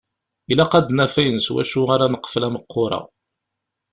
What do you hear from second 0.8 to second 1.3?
d-naf